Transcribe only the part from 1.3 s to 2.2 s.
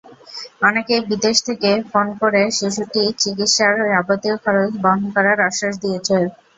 থেকে ফোন